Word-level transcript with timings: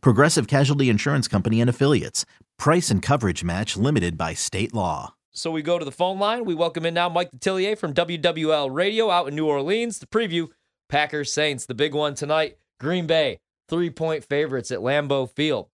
Progressive 0.00 0.46
Casualty 0.46 0.88
Insurance 0.88 1.28
Company 1.28 1.60
and 1.60 1.70
Affiliates. 1.70 2.24
Price 2.58 2.90
and 2.90 3.02
coverage 3.02 3.44
match 3.44 3.76
limited 3.76 4.16
by 4.16 4.34
state 4.34 4.74
law. 4.74 5.14
So 5.32 5.50
we 5.50 5.62
go 5.62 5.78
to 5.78 5.84
the 5.84 5.90
phone 5.90 6.18
line. 6.18 6.44
We 6.44 6.54
welcome 6.54 6.86
in 6.86 6.94
now 6.94 7.08
Mike 7.08 7.32
Detillier 7.32 7.76
from 7.76 7.92
WWL 7.92 8.72
Radio 8.72 9.10
out 9.10 9.26
in 9.26 9.34
New 9.34 9.46
Orleans. 9.46 9.98
The 9.98 10.06
preview 10.06 10.48
Packers 10.88 11.32
Saints, 11.32 11.66
the 11.66 11.74
big 11.74 11.92
one 11.92 12.14
tonight. 12.14 12.56
Green 12.78 13.06
Bay, 13.06 13.40
three 13.68 13.90
point 13.90 14.22
favorites 14.22 14.70
at 14.70 14.78
Lambeau 14.78 15.28
Field. 15.28 15.68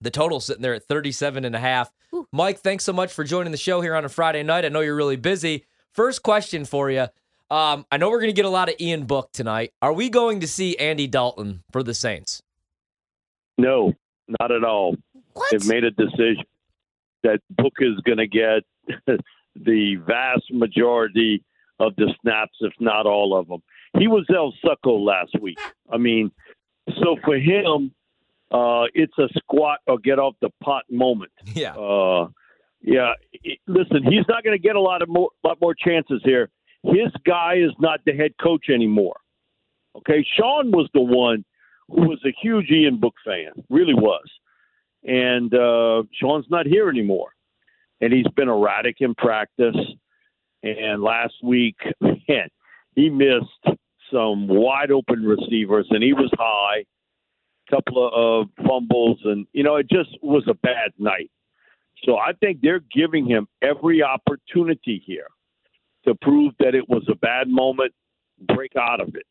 The 0.00 0.10
total 0.10 0.38
sitting 0.40 0.62
there 0.62 0.74
at 0.74 0.84
37 0.84 1.44
and 1.44 1.56
a 1.56 1.58
half. 1.58 1.92
Mike, 2.32 2.58
thanks 2.58 2.84
so 2.84 2.92
much 2.92 3.12
for 3.12 3.24
joining 3.24 3.52
the 3.52 3.58
show 3.58 3.80
here 3.80 3.94
on 3.94 4.04
a 4.04 4.08
Friday 4.08 4.42
night. 4.42 4.64
I 4.64 4.68
know 4.68 4.80
you're 4.80 4.94
really 4.94 5.16
busy. 5.16 5.64
First 5.92 6.22
question 6.22 6.64
for 6.64 6.90
you. 6.90 7.06
Um, 7.50 7.84
I 7.90 7.98
know 7.98 8.08
we're 8.08 8.20
going 8.20 8.30
to 8.30 8.36
get 8.36 8.44
a 8.44 8.50
lot 8.50 8.68
of 8.68 8.76
Ian 8.80 9.04
Book 9.04 9.30
tonight. 9.32 9.72
Are 9.82 9.92
we 9.92 10.08
going 10.08 10.40
to 10.40 10.48
see 10.48 10.76
Andy 10.78 11.06
Dalton 11.06 11.62
for 11.70 11.82
the 11.82 11.92
Saints? 11.92 12.42
No, 13.62 13.92
not 14.40 14.50
at 14.50 14.64
all. 14.64 14.96
What? 15.34 15.48
They've 15.50 15.66
made 15.68 15.84
a 15.84 15.90
decision 15.90 16.44
that 17.22 17.40
Book 17.50 17.74
is 17.80 17.96
going 18.04 18.18
to 18.18 18.26
get 18.26 18.62
the 19.56 19.96
vast 20.06 20.44
majority 20.52 21.42
of 21.78 21.94
the 21.96 22.12
snaps, 22.20 22.56
if 22.60 22.72
not 22.80 23.06
all 23.06 23.36
of 23.38 23.48
them. 23.48 23.62
He 23.98 24.08
was 24.08 24.24
El 24.34 24.52
Succo 24.64 25.04
last 25.04 25.32
week. 25.40 25.58
I 25.90 25.96
mean, 25.98 26.30
so 27.00 27.16
for 27.24 27.36
him, 27.36 27.92
uh, 28.50 28.84
it's 28.94 29.16
a 29.18 29.28
squat 29.38 29.78
or 29.86 29.98
get 29.98 30.18
off 30.18 30.34
the 30.40 30.50
pot 30.62 30.84
moment. 30.90 31.32
Yeah. 31.54 31.74
Uh, 31.74 32.28
yeah. 32.82 33.12
it- 33.32 33.58
Listen, 33.66 34.02
he's 34.02 34.26
not 34.28 34.42
going 34.44 34.56
to 34.56 34.62
get 34.62 34.76
a 34.76 34.80
lot 34.80 35.02
of 35.02 35.08
more, 35.08 35.30
lot 35.44 35.58
more 35.60 35.74
chances 35.74 36.20
here. 36.24 36.50
His 36.82 37.10
guy 37.24 37.54
is 37.56 37.70
not 37.78 38.00
the 38.04 38.12
head 38.12 38.32
coach 38.42 38.66
anymore. 38.68 39.16
Okay, 39.96 40.24
Sean 40.36 40.70
was 40.72 40.88
the 40.94 41.00
one 41.02 41.44
who 41.88 42.08
was 42.08 42.20
a 42.24 42.34
huge 42.40 42.70
Ian 42.70 42.98
Book 42.98 43.14
fan, 43.24 43.50
really 43.68 43.94
was, 43.94 44.24
and 45.04 45.52
uh, 45.54 46.02
Sean's 46.12 46.46
not 46.50 46.66
here 46.66 46.88
anymore, 46.88 47.30
and 48.00 48.12
he's 48.12 48.28
been 48.36 48.48
erratic 48.48 48.96
in 49.00 49.14
practice. 49.14 49.76
And 50.62 51.02
last 51.02 51.34
week, 51.42 51.76
man, 52.00 52.48
he 52.94 53.10
missed 53.10 53.78
some 54.12 54.46
wide 54.46 54.90
open 54.90 55.22
receivers, 55.24 55.86
and 55.90 56.02
he 56.02 56.12
was 56.12 56.30
high. 56.38 56.84
Couple 57.70 58.10
of 58.12 58.48
uh, 58.48 58.68
fumbles, 58.68 59.18
and 59.24 59.46
you 59.52 59.62
know, 59.62 59.76
it 59.76 59.88
just 59.88 60.10
was 60.20 60.44
a 60.48 60.54
bad 60.54 60.92
night. 60.98 61.30
So 62.04 62.16
I 62.16 62.32
think 62.40 62.60
they're 62.60 62.82
giving 62.94 63.26
him 63.26 63.46
every 63.62 64.02
opportunity 64.02 65.02
here 65.06 65.28
to 66.04 66.14
prove 66.16 66.52
that 66.58 66.74
it 66.74 66.88
was 66.88 67.04
a 67.08 67.14
bad 67.14 67.48
moment, 67.48 67.92
break 68.54 68.72
out 68.76 69.00
of 69.00 69.14
it. 69.14 69.24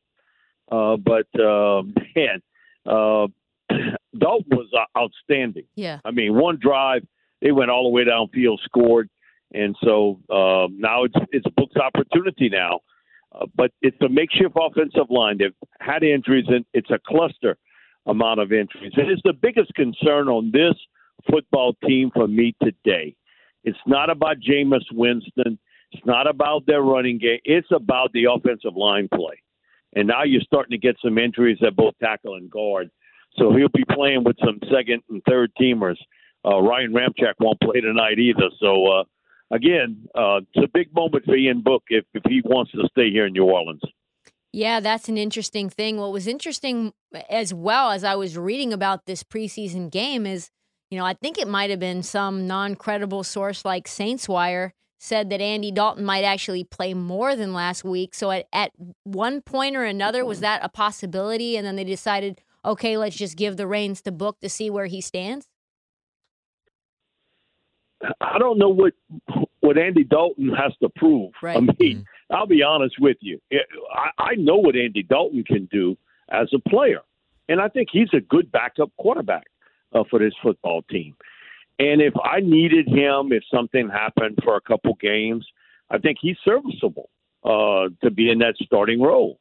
Uh, 0.72 0.98
but 0.98 1.28
uh, 1.40 1.84
man, 2.16 2.42
uh, 2.86 3.28
Dalton 4.18 4.58
was 4.58 4.68
uh, 4.74 5.00
outstanding. 5.00 5.66
Yeah. 5.76 6.00
I 6.06 6.12
mean, 6.12 6.34
one 6.36 6.58
drive, 6.62 7.06
they 7.42 7.52
went 7.52 7.70
all 7.70 7.84
the 7.84 7.90
way 7.90 8.06
downfield, 8.06 8.60
scored, 8.64 9.10
and 9.54 9.76
so 9.84 10.20
uh, 10.30 10.68
now 10.72 11.04
it's 11.04 11.16
it's 11.32 11.46
Book's 11.58 11.76
opportunity 11.76 12.50
now. 12.50 12.80
Uh, 13.34 13.46
but 13.56 13.72
it's 13.82 13.98
a 14.02 14.10
makeshift 14.10 14.56
offensive 14.56 15.10
line. 15.10 15.38
They've 15.38 15.56
had 15.80 16.04
injuries, 16.04 16.46
and 16.48 16.66
it's 16.74 16.90
a 16.90 17.00
cluster 17.08 17.58
amount 18.06 18.40
of 18.40 18.52
injuries. 18.52 18.94
And 18.96 19.10
it's 19.10 19.22
the 19.24 19.34
biggest 19.34 19.74
concern 19.74 20.28
on 20.28 20.52
this 20.52 20.76
football 21.30 21.74
team 21.86 22.12
for 22.14 22.28
me 22.28 22.56
today. 22.62 23.16
It's 23.64 23.78
not 23.86 24.10
about 24.10 24.38
Jameis 24.40 24.84
Winston. 24.92 25.60
It's 25.92 26.06
not 26.06 26.28
about 26.28 26.66
their 26.66 26.82
running 26.82 27.20
game. 27.20 27.40
It's 27.44 27.68
about 27.72 28.12
the 28.14 28.26
offensive 28.26 28.76
line 28.76 29.08
play. 29.14 29.42
And 29.94 30.08
now 30.08 30.24
you're 30.24 30.42
starting 30.42 30.72
to 30.72 30.78
get 30.78 30.96
some 31.04 31.18
injuries 31.18 31.58
at 31.66 31.76
both 31.76 31.96
tackle 32.00 32.36
and 32.36 32.50
guard. 32.50 32.90
So 33.38 33.54
he'll 33.56 33.70
be 33.70 33.86
playing 33.90 34.24
with 34.24 34.38
some 34.44 34.60
second 34.74 35.04
and 35.10 35.22
third 35.28 35.52
teamers. 35.60 35.98
Uh, 36.46 36.62
Ryan 36.62 36.94
Ramczyk 36.94 37.34
won't 37.40 37.60
play 37.62 37.82
tonight 37.82 38.20
either. 38.20 38.50
So 38.60 38.88
uh, 38.88 39.04
again, 39.52 40.08
uh, 40.16 40.42
it's 40.54 40.66
a 40.66 40.70
big 40.74 40.94
moment 40.94 41.26
for 41.26 41.36
Ian 41.36 41.62
Book 41.62 41.84
if, 41.90 42.06
if 42.14 42.24
he 42.28 42.42
wants 42.44 42.72
to 42.72 42.88
stay 42.92 43.12
here 43.12 43.26
in 43.26 43.34
New 43.34 43.46
Orleans. 43.46 43.82
Yeah, 44.54 44.82
that's 44.82 45.08
an 45.08 45.18
interesting 45.18 45.70
thing. 45.70 45.98
What 45.98 46.12
was 46.12 46.28
interesting 46.28 46.94
as 47.30 47.54
well 47.54 47.92
as 47.92 48.04
I 48.04 48.16
was 48.16 48.38
reading 48.38 48.74
about 48.74 49.06
this 49.06 49.24
preseason 49.24 49.90
game 49.90 50.26
is, 50.26 50.50
you 50.90 50.98
know, 50.98 51.06
I 51.06 51.14
think 51.14 51.38
it 51.38 51.48
might 51.48 51.70
have 51.70 51.80
been 51.80 52.04
some 52.04 52.48
non 52.48 52.76
credible 52.76 53.24
source 53.24 53.64
like 53.64 53.88
Saints 53.88 54.28
Wire 54.28 54.74
said 55.04 55.32
that 55.32 55.42
Andy 55.42 55.72
Dalton 55.72 56.06
might 56.06 56.24
actually 56.24 56.64
play 56.64 56.94
more 56.94 57.36
than 57.36 57.54
last 57.54 57.84
week. 57.84 58.14
So 58.14 58.30
at, 58.30 58.48
at 58.54 58.72
one 59.04 59.42
point 59.42 59.76
or 59.76 59.84
another, 59.84 60.24
was 60.24 60.42
that 60.42 60.64
a 60.64 60.70
possibility? 60.70 61.58
And 61.58 61.66
then 61.66 61.76
they 61.76 61.84
decided, 61.84 62.40
okay, 62.64 62.98
let's 62.98 63.16
just 63.16 63.36
give 63.36 63.58
the 63.58 63.66
reins 63.66 64.04
to 64.04 64.12
Book 64.12 64.40
to 64.42 64.50
see 64.50 64.70
where 64.70 64.86
he 64.86 65.02
stands? 65.02 65.48
I 68.22 68.38
don't 68.38 68.60
know 68.60 68.70
what 68.70 68.94
what 69.62 69.78
Andy 69.78 70.04
Dalton 70.04 70.50
has 70.50 70.72
to 70.82 70.90
prove. 70.90 71.32
Right. 71.42 71.58
I 71.58 71.62
mean, 71.80 72.06
I'll 72.32 72.48
be 72.48 72.62
honest 72.62 72.96
with 73.00 73.18
you. 73.22 73.40
I, 73.94 74.10
I 74.20 74.36
know 74.36 74.58
what 74.58 74.76
Andy 74.76 75.04
Dalton 75.04 75.44
can 75.44 75.68
do 75.72 75.98
as 76.30 76.48
a 76.54 76.70
player, 76.70 77.02
and 77.50 77.60
I 77.60 77.68
think 77.70 77.90
he's 77.92 78.10
a 78.14 78.22
good 78.22 78.52
backup 78.52 78.92
quarterback 78.98 79.46
uh, 79.94 80.04
for 80.10 80.20
this 80.20 80.34
football 80.42 80.84
team. 80.84 81.16
And 81.82 82.00
if 82.02 82.14
I 82.24 82.40
needed 82.42 82.88
him, 82.88 83.32
if 83.32 83.44
something 83.54 83.90
happened 83.90 84.38
for 84.44 84.56
a 84.56 84.62
couple 84.62 84.94
games, 85.02 85.46
I 85.90 85.98
think 85.98 86.18
he's 86.22 86.38
serviceable 86.46 87.10
uh, 87.44 87.90
to 88.04 88.12
be 88.12 88.30
in 88.30 88.38
that 88.40 88.56
starting 88.64 89.02
role. 89.02 89.40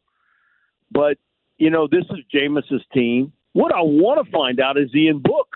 But 0.91 1.19
you 1.59 1.69
know, 1.71 1.87
this 1.87 2.05
is 2.11 2.19
Jameis's 2.33 2.83
team. 2.95 3.33
What 3.53 3.75
I 3.75 3.83
want 3.83 4.25
to 4.25 4.33
find 4.33 4.59
out 4.61 4.79
is 4.79 4.89
Ian 4.95 5.19
Book. 5.21 5.49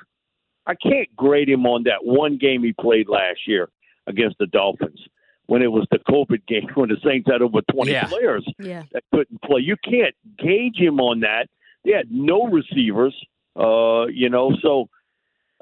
I 0.67 0.75
can't 0.75 1.15
grade 1.17 1.49
him 1.49 1.65
on 1.67 1.85
that 1.85 2.05
one 2.05 2.37
game 2.37 2.63
he 2.63 2.73
played 2.73 3.09
last 3.09 3.41
year 3.47 3.71
against 4.07 4.37
the 4.39 4.47
Dolphins 4.47 5.01
when 5.47 5.63
it 5.63 5.73
was 5.73 5.87
the 5.91 5.99
COVID 6.01 6.47
game 6.53 6.69
when 6.75 6.91
the 6.91 6.97
Saints 7.05 7.29
had 7.31 7.41
over 7.41 7.61
20 7.73 7.91
Yeah. 7.93 8.09
players 8.09 8.47
Yeah. 8.59 8.83
that 8.93 9.05
couldn't 9.13 9.41
play. 9.43 9.63
You 9.63 9.77
can't 9.83 10.15
gauge 10.39 10.77
him 10.77 11.01
on 11.01 11.21
that. 11.21 11.49
They 11.85 11.93
had 11.93 12.11
no 12.11 12.47
receivers, 12.49 13.15
uh, 13.57 14.07
you 14.07 14.29
know, 14.29 14.53
so 14.63 14.89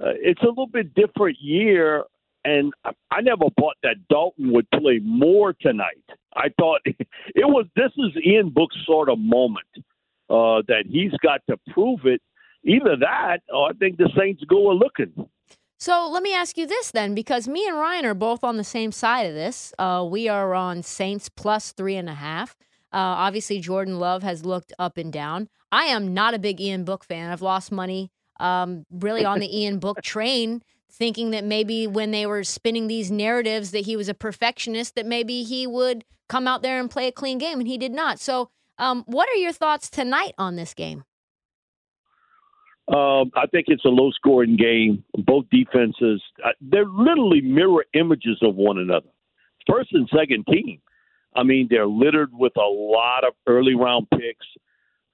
uh, 0.03 0.11
it's 0.21 0.43
a 0.43 0.49
little 0.49 0.67
bit 0.67 0.95
different 0.95 1.39
year. 1.41 2.05
And 2.45 2.73
I, 2.85 3.21
never 3.21 3.45
thought 3.59 3.77
that 3.85 3.97
Dalton 4.11 4.53
would 4.53 4.69
play 4.73 4.99
more 5.01 5.53
tonight. 5.53 6.03
I 6.35 6.49
thought 6.59 6.81
it 6.85 7.07
was 7.37 7.67
this 7.77 7.93
is 7.97 8.11
Ian 8.27 8.51
Book's 8.51 8.77
sort 8.85 9.09
of 9.09 9.19
moment 9.21 9.67
uh, 10.29 10.63
that 10.67 10.85
he's 10.89 11.13
got 11.23 11.41
to 11.49 11.57
prove 11.73 12.01
it. 12.05 12.21
Either 12.65 12.97
that, 13.01 13.39
or 13.53 13.71
I 13.71 13.73
think 13.75 13.97
the 13.97 14.11
Saints 14.19 14.43
go 14.49 14.71
a 14.71 14.75
looking. 14.75 15.29
So 15.79 16.09
let 16.09 16.23
me 16.23 16.33
ask 16.33 16.57
you 16.57 16.65
this 16.65 16.93
then, 16.93 17.13
because 17.13 17.49
me 17.49 17.67
and 17.67 17.77
Ryan 17.77 18.07
are 18.07 18.15
both 18.15 18.45
on 18.45 18.57
the 18.57 18.63
same 18.63 18.93
side 18.93 19.27
of 19.27 19.35
this. 19.35 19.75
Uh, 19.81 20.07
we 20.09 20.29
are 20.29 20.55
on 20.55 20.85
Saints 20.85 21.29
plus 21.29 21.73
three 21.73 21.97
and 21.97 22.09
a 22.09 22.15
half. 22.15 22.57
Uh, 22.93 23.19
obviously, 23.27 23.59
Jordan 23.59 23.99
Love 23.99 24.23
has 24.23 24.45
looked 24.45 24.73
up 24.79 24.97
and 24.97 25.13
down. 25.13 25.49
I 25.73 25.87
am 25.87 26.15
not 26.15 26.35
a 26.35 26.39
big 26.39 26.61
Ian 26.61 26.85
Book 26.85 27.03
fan. 27.05 27.33
I've 27.33 27.43
lost 27.43 27.73
money 27.73 28.12
um, 28.41 28.85
really 28.91 29.25
on 29.25 29.41
the 29.41 29.59
Ian 29.61 29.79
Book 29.79 30.03
train, 30.03 30.63
thinking 30.91 31.31
that 31.31 31.45
maybe 31.45 31.87
when 31.87 32.11
they 32.11 32.27
were 32.27 32.45
spinning 32.45 32.87
these 32.87 33.11
narratives 33.11 33.71
that 33.71 33.87
he 33.87 33.97
was 33.97 34.09
a 34.09 34.15
perfectionist, 34.15 34.95
that 34.95 35.07
maybe 35.07 35.43
he 35.43 35.67
would 35.67 36.05
come 36.29 36.47
out 36.47 36.63
there 36.63 36.79
and 36.81 36.91
play 36.91 37.09
a 37.09 37.13
clean 37.13 37.39
game, 37.39 37.59
and 37.59 37.69
he 37.69 37.79
did 37.79 37.93
not. 37.93 38.19
So, 38.19 38.51
um, 38.79 39.05
what 39.07 39.29
are 39.29 39.37
your 39.37 39.53
thoughts 39.53 39.91
tonight 39.91 40.35
on 40.39 40.57
this 40.57 40.75
game? 40.75 41.05
Um, 42.89 43.31
I 43.37 43.47
think 43.51 43.67
it's 43.69 43.85
a 43.85 43.89
low 43.89 44.11
scoring 44.11 44.57
game. 44.57 45.05
Both 45.25 45.47
defenses, 45.51 46.23
uh, 46.45 46.51
they're 46.61 46.87
literally 46.87 47.41
mirror 47.41 47.85
images 47.95 48.39
of 48.43 48.57
one 48.57 48.79
another. 48.79 49.09
First 49.71 49.91
and 49.93 50.09
second 50.15 50.47
team. 50.47 50.81
I 51.35 51.45
mean, 51.45 51.69
they're 51.71 51.87
littered 51.87 52.31
with 52.33 52.53
a 52.57 52.69
lot 52.69 53.25
of 53.25 53.35
early 53.47 53.75
round 53.75 54.09
picks. 54.11 54.47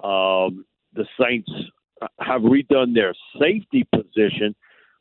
Um, 0.02 0.64
the 0.94 1.06
Saints 1.20 1.50
have 2.28 2.42
redone 2.42 2.94
their 2.94 3.14
safety 3.40 3.86
position, 3.94 4.54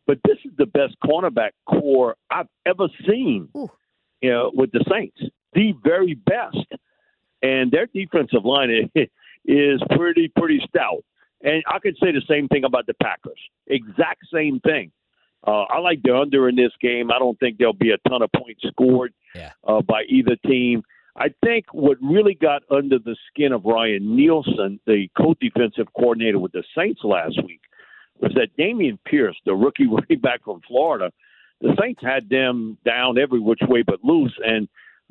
but 0.06 0.18
this 0.26 0.38
is 0.46 0.52
the 0.58 0.66
best 0.66 0.96
cornerback 1.04 1.52
corps 1.70 2.16
I've 2.32 2.48
ever 2.66 2.88
seen. 3.08 3.50
Ooh. 3.56 3.70
You 4.22 4.30
know, 4.32 4.52
with 4.54 4.72
the 4.72 4.84
Saints, 4.90 5.20
the 5.54 5.74
very 5.84 6.16
best, 6.16 6.66
and 7.44 7.70
their 7.72 7.86
defensive 7.94 8.46
line 8.46 8.90
is, 9.46 9.82
pretty 9.96 10.32
pretty 10.36 10.60
stout. 10.68 11.04
And 11.44 11.64
I 11.68 11.78
could 11.80 11.96
say 12.02 12.12
the 12.12 12.24
same 12.28 12.48
thing 12.48 12.64
about 12.64 12.88
the 12.88 12.96
Packers. 12.96 13.40
Exact 13.68 14.24
same 14.34 14.60
thing. 14.62 14.92
Uh, 15.46 15.64
I 15.70 15.78
like 15.80 16.02
the 16.04 16.18
under 16.18 16.50
in 16.50 16.56
this 16.56 16.72
game. 16.82 17.12
I 17.12 17.20
don't 17.20 17.40
think 17.40 17.58
there'll 17.60 17.74
be 17.74 17.92
a 17.92 18.10
ton 18.10 18.24
of 18.24 18.32
points 18.36 18.64
scored 18.68 19.14
Yeah. 19.36 19.52
uh, 19.68 19.82
by 19.84 20.04
either 20.10 20.36
team. 20.48 20.82
I 21.18 21.30
think 21.44 21.66
what 21.74 21.98
really 22.00 22.36
got 22.36 22.62
under 22.70 23.00
the 23.00 23.16
skin 23.30 23.52
of 23.52 23.66
Ryan 23.66 24.16
Nielsen, 24.16 24.80
the 24.86 25.08
co-defensive 25.18 25.88
coordinator 25.98 26.38
with 26.38 26.52
the 26.52 26.64
Saints 26.78 27.02
last 27.04 27.40
week, 27.44 27.62
was 28.20 28.32
that 28.36 28.56
Dameon 28.58 29.00
Pierce, 29.06 29.36
the 29.46 29.56
rookie 29.56 29.88
running 29.92 30.22
back 30.22 30.44
from 30.44 30.62
Florida, 30.68 31.12
the 31.60 31.76
Saints 31.82 32.02
had 32.04 32.30
them 32.30 32.78
down 32.86 33.18
every 33.18 33.40
which 33.40 33.62
way 33.68 33.82
but 33.82 34.04
loose, 34.04 34.34
and 34.46 34.68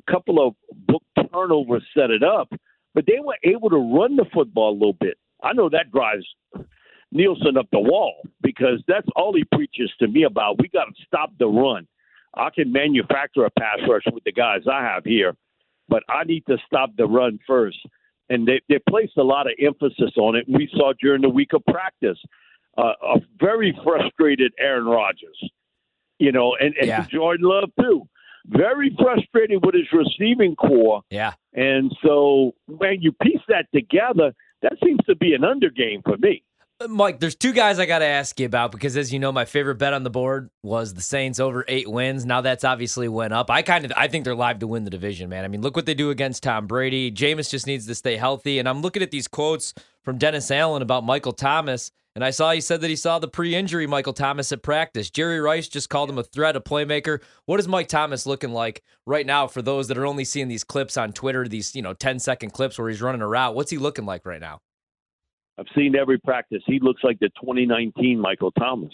a 0.07 0.11
couple 0.11 0.45
of 0.45 0.55
book 0.87 1.03
turnovers 1.31 1.83
set 1.93 2.09
it 2.09 2.23
up. 2.23 2.49
But 2.93 3.05
they 3.05 3.19
were 3.21 3.37
able 3.43 3.69
to 3.69 3.97
run 3.97 4.15
the 4.15 4.25
football 4.33 4.71
a 4.71 4.73
little 4.73 4.93
bit. 4.93 5.17
I 5.43 5.53
know 5.53 5.69
that 5.69 5.91
drives 5.91 6.25
Nielsen 7.11 7.57
up 7.57 7.67
the 7.71 7.79
wall 7.79 8.21
because 8.41 8.81
that's 8.87 9.07
all 9.15 9.33
he 9.33 9.43
preaches 9.53 9.91
to 9.99 10.07
me 10.07 10.23
about. 10.23 10.59
We 10.59 10.69
got 10.69 10.85
to 10.85 11.05
stop 11.05 11.31
the 11.37 11.47
run. 11.47 11.85
I 12.33 12.49
can 12.49 12.71
manufacture 12.71 13.45
a 13.45 13.51
pass 13.51 13.79
rush 13.87 14.03
with 14.11 14.23
the 14.23 14.31
guys 14.31 14.61
I 14.71 14.81
have 14.83 15.03
here, 15.03 15.35
but 15.89 16.03
I 16.09 16.23
need 16.23 16.45
to 16.47 16.57
stop 16.65 16.91
the 16.97 17.05
run 17.05 17.39
first. 17.47 17.77
And 18.29 18.47
they, 18.47 18.61
they 18.67 18.79
placed 18.89 19.17
a 19.17 19.23
lot 19.23 19.47
of 19.47 19.53
emphasis 19.59 20.11
on 20.17 20.35
it. 20.35 20.45
We 20.47 20.69
saw 20.73 20.93
during 20.99 21.21
the 21.21 21.29
week 21.29 21.53
of 21.53 21.63
practice 21.65 22.17
uh, 22.77 22.93
a 23.01 23.19
very 23.39 23.77
frustrated 23.83 24.53
Aaron 24.59 24.85
Rodgers, 24.85 25.39
you 26.19 26.31
know, 26.31 26.55
and, 26.59 26.75
and 26.77 26.87
Yeah. 26.87 27.05
Jordan 27.09 27.47
Love 27.47 27.69
too. 27.79 28.07
Very 28.47 28.95
frustrated 28.99 29.65
with 29.65 29.75
his 29.75 29.87
receiving 29.91 30.55
corps. 30.55 31.01
Yeah. 31.09 31.33
And 31.53 31.91
so 32.05 32.53
when 32.67 33.01
you 33.01 33.11
piece 33.11 33.41
that 33.49 33.65
together, 33.73 34.33
that 34.61 34.73
seems 34.83 34.99
to 35.07 35.15
be 35.15 35.33
an 35.33 35.43
under 35.43 35.69
game 35.69 36.01
for 36.03 36.17
me. 36.17 36.43
Uh, 36.79 36.87
Mike, 36.87 37.19
there's 37.19 37.33
two 37.33 37.53
guys 37.53 37.79
I 37.79 37.87
got 37.87 37.99
to 37.99 38.05
ask 38.05 38.39
you 38.39 38.45
about 38.45 38.71
because, 38.71 38.95
as 38.97 39.11
you 39.11 39.17
know, 39.17 39.31
my 39.31 39.45
favorite 39.45 39.79
bet 39.79 39.93
on 39.93 40.03
the 40.03 40.11
board 40.11 40.51
was 40.61 40.93
the 40.93 41.01
Saints 41.01 41.39
over 41.39 41.65
eight 41.67 41.89
wins. 41.89 42.23
Now 42.23 42.41
that's 42.41 42.63
obviously 42.63 43.07
went 43.07 43.33
up. 43.33 43.49
I 43.49 43.63
kind 43.63 43.83
of, 43.83 43.91
I 43.97 44.07
think 44.07 44.25
they're 44.25 44.35
live 44.35 44.59
to 44.59 44.67
win 44.67 44.83
the 44.83 44.91
division, 44.91 45.27
man. 45.27 45.43
I 45.43 45.47
mean, 45.47 45.61
look 45.61 45.75
what 45.75 45.87
they 45.87 45.95
do 45.95 46.11
against 46.11 46.43
Tom 46.43 46.67
Brady. 46.67 47.11
Jameis 47.11 47.49
just 47.49 47.65
needs 47.65 47.87
to 47.87 47.95
stay 47.95 48.15
healthy. 48.15 48.59
And 48.59 48.69
I'm 48.69 48.83
looking 48.83 49.01
at 49.01 49.09
these 49.09 49.27
quotes 49.27 49.73
from 50.03 50.19
Dennis 50.19 50.51
Allen 50.51 50.83
about 50.83 51.03
Michael 51.03 51.33
Thomas, 51.33 51.89
and 52.13 52.23
I 52.23 52.29
saw 52.29 52.51
he 52.51 52.61
said 52.61 52.81
that 52.81 52.89
he 52.91 52.95
saw 52.95 53.17
the 53.17 53.27
pre-injury 53.27 53.87
Michael 53.87 54.13
Thomas 54.13 54.51
at 54.51 54.61
practice. 54.61 55.09
Jerry 55.09 55.39
Rice 55.39 55.67
just 55.67 55.89
called 55.89 56.11
him 56.11 56.19
a 56.19 56.23
threat, 56.23 56.55
a 56.55 56.61
playmaker. 56.61 57.21
What 57.45 57.59
is 57.59 57.67
Mike 57.67 57.87
Thomas 57.87 58.27
looking 58.27 58.51
like 58.51 58.83
right 59.07 59.25
now 59.25 59.47
for 59.47 59.63
those 59.63 59.87
that 59.87 59.97
are 59.97 60.05
only 60.05 60.25
seeing 60.25 60.47
these 60.47 60.63
clips 60.63 60.95
on 60.95 61.11
Twitter, 61.11 61.47
these 61.47 61.75
you 61.75 61.81
know 61.81 61.93
10 61.93 62.19
second 62.19 62.51
clips 62.51 62.77
where 62.77 62.87
he's 62.87 63.01
running 63.01 63.21
a 63.21 63.27
route? 63.27 63.55
What's 63.55 63.71
he 63.71 63.79
looking 63.79 64.05
like 64.05 64.27
right 64.27 64.41
now? 64.41 64.61
I've 65.59 65.65
seen 65.75 65.95
every 65.95 66.19
practice. 66.19 66.61
He 66.65 66.79
looks 66.79 67.03
like 67.03 67.19
the 67.19 67.29
2019 67.41 68.19
Michael 68.19 68.51
Thomas. 68.51 68.93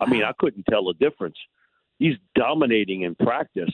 I 0.00 0.06
mean, 0.10 0.24
I 0.24 0.32
couldn't 0.38 0.64
tell 0.68 0.84
the 0.84 0.94
difference. 0.94 1.36
He's 1.98 2.16
dominating 2.34 3.02
in 3.02 3.14
practice. 3.14 3.70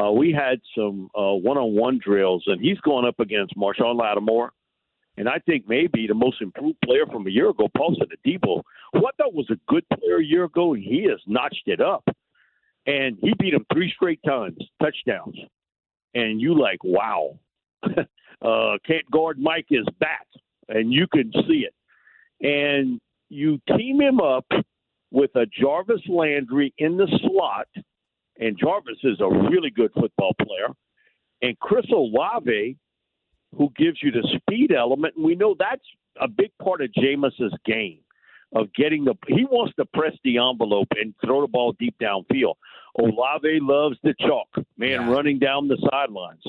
Uh, 0.00 0.12
we 0.12 0.30
had 0.30 0.60
some 0.76 1.08
uh, 1.18 1.32
one-on-one 1.34 1.98
drills, 2.04 2.44
and 2.46 2.60
he's 2.60 2.78
going 2.80 3.06
up 3.06 3.18
against 3.18 3.56
Marshon 3.56 3.98
Lattimore, 3.98 4.52
and 5.16 5.28
I 5.28 5.38
think 5.38 5.64
maybe 5.66 6.06
the 6.06 6.14
most 6.14 6.42
improved 6.42 6.78
player 6.84 7.06
from 7.06 7.26
a 7.26 7.30
year 7.30 7.48
ago, 7.48 7.68
Paulson 7.76 8.06
Adebo, 8.06 8.62
who 8.92 9.06
I 9.06 9.10
thought 9.16 9.34
was 9.34 9.48
a 9.50 9.58
good 9.66 9.84
player 9.88 10.18
a 10.18 10.24
year 10.24 10.44
ago, 10.44 10.74
and 10.74 10.82
he 10.82 11.04
has 11.04 11.20
notched 11.26 11.62
it 11.66 11.80
up. 11.80 12.04
And 12.86 13.16
he 13.20 13.32
beat 13.38 13.54
him 13.54 13.66
three 13.72 13.90
straight 13.96 14.20
times, 14.24 14.58
touchdowns. 14.80 15.36
And 16.14 16.40
you 16.40 16.58
like, 16.58 16.84
wow, 16.84 17.38
uh, 17.84 18.78
can't 18.86 19.10
guard 19.10 19.38
Mike 19.38 19.66
is 19.70 19.86
back, 19.98 20.26
and 20.68 20.92
you 20.92 21.06
can 21.12 21.32
see 21.48 21.66
it. 21.66 21.74
And 22.40 23.00
you 23.28 23.60
team 23.76 24.00
him 24.00 24.20
up 24.20 24.46
with 25.10 25.30
a 25.36 25.46
Jarvis 25.46 26.02
Landry 26.08 26.74
in 26.78 26.96
the 26.96 27.06
slot, 27.22 27.68
and 28.38 28.58
Jarvis 28.58 28.98
is 29.04 29.20
a 29.20 29.28
really 29.28 29.70
good 29.70 29.92
football 29.98 30.34
player, 30.40 30.68
and 31.42 31.58
Chris 31.58 31.86
Olave, 31.92 32.76
who 33.56 33.72
gives 33.76 34.02
you 34.02 34.10
the 34.10 34.26
speed 34.36 34.72
element, 34.72 35.14
and 35.16 35.24
we 35.24 35.34
know 35.34 35.54
that's 35.58 35.84
a 36.20 36.28
big 36.28 36.50
part 36.62 36.82
of 36.82 36.92
Jameis's 36.92 37.54
game 37.64 38.00
of 38.54 38.72
getting 38.74 39.04
the. 39.04 39.14
He 39.28 39.44
wants 39.44 39.74
to 39.76 39.84
press 39.86 40.12
the 40.24 40.38
envelope 40.38 40.88
and 41.00 41.14
throw 41.24 41.40
the 41.40 41.48
ball 41.48 41.74
deep 41.78 41.96
downfield. 42.00 42.54
Olave 42.98 43.58
loves 43.60 43.98
the 44.02 44.14
chalk, 44.20 44.48
man, 44.76 44.90
Yeah. 44.90 45.10
running 45.12 45.38
down 45.38 45.68
the 45.68 45.76
sidelines. 45.90 46.42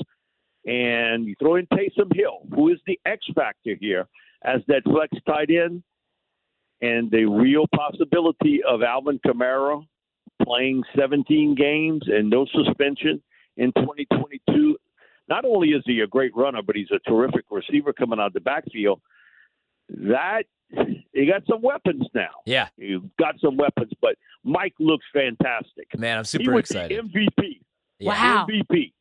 And 0.66 1.26
you 1.26 1.34
throw 1.38 1.56
in 1.56 1.66
Taysom 1.66 2.14
Hill, 2.14 2.40
who 2.54 2.68
is 2.70 2.78
the 2.86 2.98
X 3.06 3.24
factor 3.34 3.74
here 3.80 4.06
as 4.44 4.60
that 4.68 4.82
flex 4.84 5.16
tight 5.26 5.50
end, 5.50 5.82
and 6.80 7.10
the 7.10 7.24
real 7.24 7.64
possibility 7.74 8.60
of 8.68 8.82
Alvin 8.82 9.18
Kamara 9.26 9.82
playing 10.44 10.82
17 10.96 11.54
games 11.54 12.02
and 12.06 12.30
no 12.30 12.46
suspension 12.46 13.20
in 13.56 13.72
2022. 13.72 14.76
Not 15.28 15.44
only 15.44 15.70
is 15.70 15.82
he 15.86 16.00
a 16.00 16.06
great 16.06 16.34
runner, 16.36 16.62
but 16.62 16.76
he's 16.76 16.90
a 16.92 16.98
terrific 17.08 17.44
receiver 17.50 17.92
coming 17.92 18.18
out 18.20 18.28
of 18.28 18.32
the 18.34 18.40
backfield. 18.40 19.00
That 19.88 20.44
you 20.70 21.26
got 21.30 21.42
some 21.50 21.62
weapons 21.62 22.06
now. 22.14 22.28
Yeah, 22.46 22.68
You 22.76 23.10
got 23.18 23.36
some 23.40 23.56
weapons, 23.56 23.90
but 24.00 24.16
Mike 24.44 24.74
looks 24.78 25.06
fantastic. 25.12 25.88
man, 25.98 26.18
I'm 26.18 26.24
he 26.24 26.28
super 26.28 26.52
was 26.52 26.60
excited. 26.70 27.10
the 27.12 27.18
MVP. 27.18 27.60
Yeah. 27.98 28.08
Wow. 28.10 28.46
MVP 28.48 28.92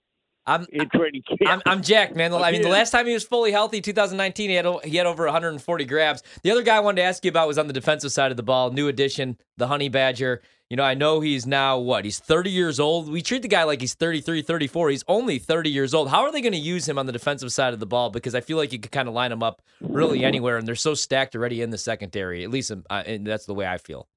I'm 0.48 0.66
training 0.90 1.24
camp. 1.28 1.42
I'm, 1.46 1.62
I'm 1.66 1.82
jacked, 1.82 2.16
man. 2.16 2.34
I 2.34 2.52
mean, 2.52 2.62
the 2.62 2.70
last 2.70 2.92
time 2.92 3.06
he 3.06 3.14
was 3.14 3.26
fully 3.26 3.52
healthy, 3.52 3.82
2019, 3.82 4.50
he 4.50 4.56
had 4.56 4.66
he 4.86 4.96
had 4.96 5.06
over 5.06 5.26
140 5.26 5.86
grabs. 5.86 6.24
The 6.42 6.52
other 6.52 6.64
guy 6.64 6.78
I 6.78 6.80
wanted 6.80 7.02
to 7.02 7.04
ask 7.04 7.24
you 7.26 7.30
about 7.30 7.48
was 7.48 7.58
on 7.58 7.68
the 7.68 7.74
defensive 7.74 8.12
side 8.14 8.32
of 8.32 8.38
the 8.38 8.44
ball. 8.44 8.72
New 8.72 8.88
addition, 8.88 9.38
the 9.58 9.68
Honey 9.68 9.90
Badger. 9.90 10.42
You 10.70 10.76
know, 10.76 10.84
I 10.84 10.96
know 10.96 11.22
he's 11.22 11.46
now 11.46 11.78
what? 11.78 12.04
He's 12.04 12.20
30 12.20 12.50
years 12.50 12.80
old. 12.80 13.10
We 13.10 13.22
treat 13.22 13.42
the 13.42 13.48
guy 13.48 13.64
like 13.64 13.80
he's 13.80 13.94
33, 13.94 14.42
34. 14.42 14.90
He's 14.90 15.04
only 15.08 15.40
30 15.40 15.70
years 15.70 15.94
old. 15.94 16.10
How 16.10 16.24
are 16.24 16.32
they 16.32 16.42
going 16.42 16.54
to 16.54 16.60
use 16.60 16.88
him 16.88 16.98
on 17.00 17.06
the 17.06 17.14
defensive 17.14 17.54
side 17.54 17.74
of 17.74 17.80
the 17.80 17.86
ball? 17.86 18.10
Because 18.10 18.36
I 18.36 18.42
feel 18.42 18.58
like 18.58 18.74
you 18.74 18.80
could 18.80 18.92
kind 18.92 19.08
of 19.08 19.14
line 19.14 19.32
him 19.32 19.44
up 19.44 19.62
really 19.82 20.26
anywhere, 20.26 20.58
and 20.58 20.68
they're 20.68 20.76
so 20.76 20.94
stacked 20.94 21.36
already 21.36 21.62
in 21.62 21.70
the 21.70 21.78
secondary. 21.78 22.44
At 22.44 22.50
least, 22.50 22.72
uh, 22.72 23.04
and 23.06 23.26
that's 23.26 23.46
the 23.46 23.54
way 23.54 23.66
I 23.66 23.78
feel. 23.78 24.10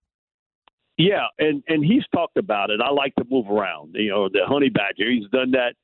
Yeah, 0.97 1.27
and 1.39 1.63
and 1.69 1.85
he's 1.85 2.03
talked 2.13 2.37
about 2.37 2.71
it. 2.71 2.81
I 2.85 2.91
like 2.91 3.15
to 3.15 3.25
move 3.31 3.49
around. 3.49 3.95
You 3.95 4.11
know, 4.11 4.29
the 4.29 4.41
honey 4.45 4.71
badger. 4.71 5.11
He's 5.11 5.29
done 5.31 5.53
that 5.53 5.75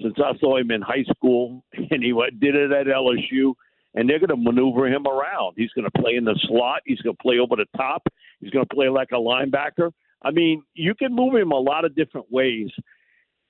since 0.00 0.14
I 0.18 0.36
saw 0.38 0.56
him 0.56 0.70
in 0.70 0.82
high 0.82 1.04
school, 1.14 1.64
and 1.72 2.02
he 2.02 2.12
did 2.38 2.54
it 2.54 2.72
at 2.72 2.86
LSU. 2.86 3.54
And 3.94 4.08
they're 4.08 4.18
going 4.18 4.28
to 4.28 4.36
maneuver 4.36 4.86
him 4.86 5.06
around. 5.06 5.54
He's 5.56 5.70
going 5.70 5.86
to 5.90 6.02
play 6.02 6.16
in 6.16 6.24
the 6.24 6.38
slot. 6.42 6.82
He's 6.84 7.00
going 7.00 7.16
to 7.16 7.22
play 7.22 7.38
over 7.38 7.56
the 7.56 7.64
top. 7.76 8.02
He's 8.38 8.50
going 8.50 8.66
to 8.68 8.74
play 8.74 8.88
like 8.88 9.08
a 9.12 9.16
linebacker. 9.16 9.90
I 10.22 10.30
mean, 10.30 10.62
you 10.74 10.94
can 10.94 11.14
move 11.14 11.34
him 11.34 11.52
a 11.52 11.58
lot 11.58 11.84
of 11.84 11.96
different 11.96 12.30
ways. 12.30 12.68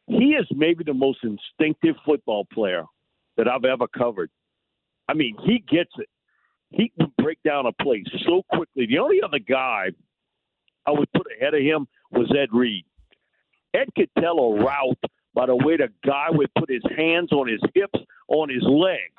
He 0.07 0.37
is 0.39 0.47
maybe 0.55 0.85
the 0.85 0.95
most 0.95 1.19
instinctive 1.23 1.97
football 2.07 2.47
player 2.53 2.85
that 3.37 3.49
I've 3.49 3.65
ever 3.65 3.87
covered. 3.89 4.31
I 5.09 5.15
mean, 5.15 5.37
he 5.45 5.59
gets 5.59 5.91
it. 5.99 6.09
He 6.71 6.93
can 6.99 7.13
break 7.19 7.39
down 7.43 7.67
a 7.67 7.73
play 7.73 8.05
so 8.27 8.43
quickly. 8.53 8.87
The 8.87 8.99
only 8.99 9.21
other 9.23 9.39
guy 9.39 9.89
I 10.87 10.91
would 10.93 11.11
put 11.13 11.27
ahead 11.37 11.55
of 11.55 11.61
him 11.61 11.87
was 12.11 12.31
Ed 12.31 12.49
Reed. 12.53 12.85
Ed 13.75 13.89
could 13.97 14.11
tell 14.19 14.39
a 14.39 14.65
route 14.65 14.99
by 15.39 15.47
the 15.47 15.55
way 15.55 15.77
the 15.77 15.87
guy 16.05 16.27
would 16.31 16.53
put 16.59 16.69
his 16.69 16.83
hands 16.97 17.31
on 17.31 17.47
his 17.47 17.61
hips, 17.73 18.01
on 18.27 18.49
his 18.49 18.65
leg. 18.65 19.13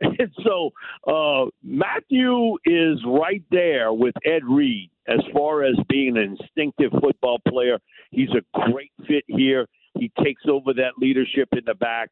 And 0.18 0.32
so 0.42 0.70
uh, 1.06 1.48
Matthew 1.62 2.56
is 2.64 2.98
right 3.06 3.44
there 3.52 3.92
with 3.92 4.14
Ed 4.24 4.42
Reed 4.44 4.90
as 5.06 5.20
far 5.32 5.62
as 5.62 5.76
being 5.88 6.16
an 6.16 6.36
instinctive 6.36 6.90
football 7.00 7.38
player. 7.46 7.78
He's 8.10 8.30
a 8.30 8.42
great 8.68 8.90
fit 9.06 9.22
here. 9.28 9.68
He 9.96 10.10
takes 10.24 10.42
over 10.50 10.74
that 10.74 10.98
leadership 10.98 11.48
in 11.52 11.62
the 11.64 11.74
back, 11.74 12.10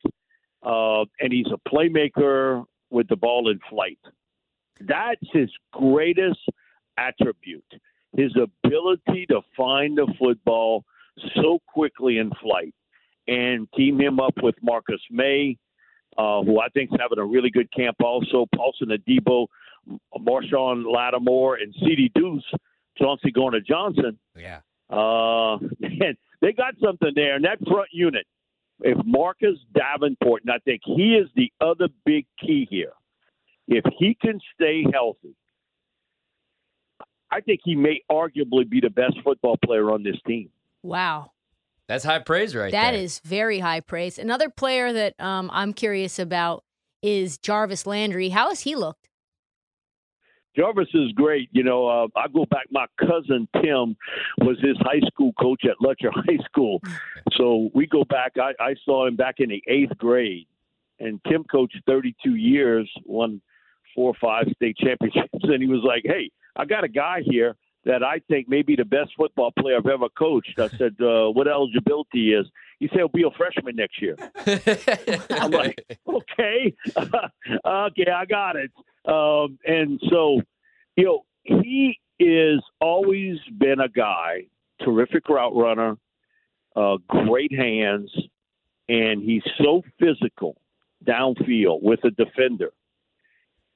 uh, 0.63 1.01
and 1.19 1.33
he's 1.33 1.49
a 1.53 1.69
playmaker 1.69 2.65
with 2.91 3.09
the 3.09 3.17
ball 3.17 3.51
in 3.51 3.59
flight. 3.69 3.99
That's 4.81 5.27
his 5.33 5.51
greatest 5.73 6.39
attribute 6.97 7.65
his 8.17 8.33
ability 8.37 9.27
to 9.29 9.41
find 9.57 9.97
the 9.97 10.13
football 10.19 10.85
so 11.37 11.61
quickly 11.69 12.19
in 12.19 12.31
flight 12.43 12.75
and 13.31 13.73
team 13.75 14.01
him 14.01 14.19
up 14.19 14.35
with 14.43 14.57
Marcus 14.61 15.01
Maye, 15.09 15.57
uh, 16.19 16.43
who 16.43 16.61
I 16.61 16.69
think 16.75 16.91
is 16.93 16.99
having 17.01 17.19
a 17.19 17.25
really 17.25 17.49
good 17.49 17.73
camp 17.73 17.97
also, 18.05 18.47
Paulson 18.55 18.89
Adebo, 18.89 19.47
Marshon 20.19 20.85
Lattimore, 20.93 21.55
and 21.55 21.73
C.D. 21.79 22.11
Deuce, 22.15 22.45
Chauncey 22.99 23.31
Gardner-Johnson. 23.31 24.19
Yeah. 24.37 24.61
Uh, 24.91 25.59
man, 25.81 26.17
they 26.43 26.53
got 26.53 26.75
something 26.85 27.13
there. 27.15 27.37
in 27.37 27.43
that 27.43 27.59
front 27.67 27.89
unit, 27.93 28.27
if 28.81 28.99
Marcus 29.07 29.59
Davenport, 29.75 30.43
and 30.43 30.51
I 30.51 30.59
think 30.65 30.81
he 30.85 31.15
is 31.15 31.29
the 31.37 31.53
other 31.61 31.87
big 32.05 32.27
key 32.45 32.67
here, 32.69 32.93
if 33.69 33.85
he 33.97 34.17
can 34.21 34.41
stay 34.55 34.85
healthy, 34.93 35.37
I 37.31 37.41
think 37.41 37.61
he 37.63 37.77
may 37.77 38.03
arguably 38.11 38.69
be 38.69 38.81
the 38.81 38.91
best 38.91 39.15
football 39.23 39.57
player 39.65 39.93
on 39.93 40.03
this 40.03 40.17
team. 40.27 40.51
Wow. 40.83 41.31
That's 41.91 42.05
high 42.05 42.21
praise 42.21 42.55
right 42.55 42.71
That 42.71 42.93
there. 42.93 43.01
is 43.01 43.19
very 43.25 43.59
high 43.59 43.81
praise. 43.81 44.17
Another 44.17 44.49
player 44.49 44.93
that 44.93 45.21
um, 45.21 45.51
I'm 45.53 45.73
curious 45.73 46.21
about 46.21 46.63
is 47.03 47.37
Jarvis 47.37 47.85
Landry. 47.85 48.29
How 48.29 48.51
has 48.51 48.61
he 48.61 48.77
looked? 48.77 49.09
Jarvis 50.57 50.87
is 50.95 51.11
great. 51.17 51.49
You 51.51 51.65
know, 51.65 51.89
uh, 51.89 52.07
I 52.15 52.29
go 52.29 52.47
back. 52.47 52.67
My 52.71 52.87
cousin 53.01 53.49
Tim 53.61 53.97
was 54.39 54.57
his 54.63 54.77
high 54.83 55.01
school 55.09 55.33
coach 55.33 55.63
at 55.65 55.79
Lutcher 55.85 56.11
High 56.15 56.39
School, 56.45 56.81
so 57.37 57.71
we 57.75 57.89
go 57.89 58.05
back. 58.05 58.35
I, 58.37 58.53
I 58.63 58.77
saw 58.85 59.09
him 59.09 59.17
back 59.17 59.37
in 59.39 59.49
the 59.49 59.61
eighth 59.67 59.99
grade, 59.99 60.47
and 61.01 61.21
Tim 61.29 61.43
coached 61.43 61.77
32 61.89 62.37
years, 62.37 62.89
won 63.05 63.43
four 63.97 64.11
or 64.11 64.17
five 64.21 64.47
state 64.55 64.77
championships, 64.77 65.29
and 65.43 65.61
he 65.61 65.69
was 65.69 65.83
like, 65.85 66.03
"Hey, 66.05 66.31
I 66.55 66.67
got 66.67 66.85
a 66.85 66.89
guy 66.89 67.23
here." 67.25 67.57
That 67.87 68.03
I 68.03 68.21
think 68.29 68.47
may 68.47 68.61
be 68.61 68.77
the 68.77 68.85
best 68.85 69.13
football 69.17 69.53
player 69.59 69.79
I've 69.79 69.87
ever 69.87 70.11
coached. 70.11 70.59
I 70.59 70.69
said, 70.69 70.97
uh, 71.01 71.31
"What 71.31 71.49
eligibility 71.49 72.35
is?" 72.35 72.47
He 72.79 72.89
said, 72.89 72.99
"He'll 72.99 73.09
be 73.09 73.23
a 73.23 73.31
freshman 73.31 73.77
next 73.77 74.03
year." 74.03 74.17
I'm 75.31 75.51
like, 75.51 75.99
okay, 76.07 76.75
okay, 77.65 78.11
I 78.11 78.25
got 78.27 78.57
it. 78.57 78.71
Um, 79.07 79.59
and 79.67 79.99
so, 80.11 80.43
you 80.97 81.05
know, 81.05 81.25
he 81.45 81.99
is 82.19 82.61
always 82.81 83.39
been 83.59 83.81
a 83.81 83.89
guy, 83.89 84.45
terrific 84.81 85.27
route 85.29 85.57
runner, 85.57 85.97
uh, 86.77 86.99
great 87.09 87.53
hands, 87.53 88.11
and 88.89 89.23
he's 89.23 89.43
so 89.63 89.83
physical 89.99 90.61
downfield 91.05 91.83
with 91.83 92.05
a 92.05 92.11
defender. 92.11 92.73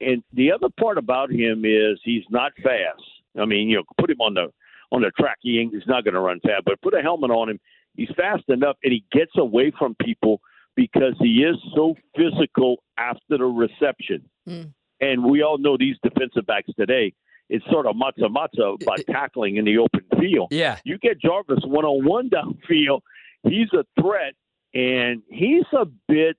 And 0.01 0.23
the 0.33 0.51
other 0.51 0.67
part 0.79 0.97
about 0.97 1.31
him 1.31 1.63
is 1.65 1.99
he's 2.03 2.25
not 2.29 2.51
fast. 2.61 3.01
I 3.39 3.45
mean, 3.45 3.69
you 3.69 3.77
know, 3.77 3.83
put 3.99 4.09
him 4.09 4.21
on 4.21 4.33
the 4.33 4.47
on 4.91 5.01
the 5.01 5.11
track, 5.11 5.37
he 5.41 5.59
ain't, 5.59 5.73
he's 5.73 5.87
not 5.87 6.03
going 6.03 6.13
to 6.13 6.19
run 6.19 6.39
fast. 6.41 6.63
But 6.65 6.81
put 6.81 6.93
a 6.93 7.01
helmet 7.01 7.31
on 7.31 7.49
him, 7.49 7.59
he's 7.95 8.09
fast 8.15 8.43
enough, 8.49 8.77
and 8.83 8.93
he 8.93 9.03
gets 9.11 9.31
away 9.37 9.71
from 9.77 9.95
people 10.01 10.39
because 10.75 11.15
he 11.19 11.43
is 11.43 11.55
so 11.75 11.95
physical 12.15 12.83
after 12.97 13.37
the 13.37 13.45
reception. 13.45 14.29
Mm. 14.47 14.73
And 15.01 15.25
we 15.25 15.41
all 15.41 15.57
know 15.57 15.77
these 15.77 15.95
defensive 16.03 16.45
backs 16.45 16.69
today. 16.77 17.13
It's 17.49 17.65
sort 17.71 17.85
of 17.85 17.95
matza 17.95 18.29
matza 18.29 18.83
by 18.85 18.95
tackling 19.11 19.57
in 19.57 19.65
the 19.65 19.77
open 19.77 20.01
field. 20.19 20.47
yeah. 20.51 20.77
You 20.83 20.97
get 20.97 21.21
Jarvis 21.21 21.63
one 21.63 21.85
on 21.85 22.05
one 22.05 22.29
downfield, 22.29 23.01
he's 23.43 23.67
a 23.73 23.85
threat, 24.01 24.33
and 24.73 25.21
he's 25.29 25.65
a 25.73 25.85
bit 26.07 26.37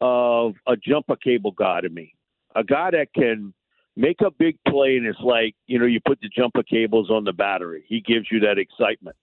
of 0.00 0.54
a 0.66 0.76
jumper 0.76 1.16
cable 1.16 1.52
guy 1.52 1.80
to 1.80 1.88
me. 1.88 2.14
A 2.56 2.64
guy 2.64 2.90
that 2.92 3.12
can 3.14 3.52
make 3.98 4.20
a 4.22 4.30
big 4.30 4.56
play, 4.66 4.96
and 4.96 5.06
it's 5.06 5.18
like, 5.20 5.54
you 5.66 5.78
know, 5.78 5.84
you 5.86 5.98
put 6.06 6.20
the 6.22 6.28
jumper 6.28 6.62
cables 6.62 7.10
on 7.10 7.24
the 7.24 7.32
battery. 7.32 7.84
He 7.88 8.00
gives 8.00 8.26
you 8.30 8.40
that 8.40 8.56
excitement. 8.58 9.16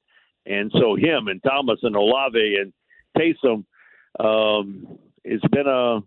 And 0.46 0.72
so 0.80 0.96
him 0.96 1.28
and 1.28 1.42
Thomas 1.42 1.80
and 1.82 1.96
Olave 1.96 2.58
and 2.62 2.72
Taysom, 3.18 3.64
um, 4.20 5.00
it's 5.24 5.48
been 5.48 5.68
a 5.68 6.00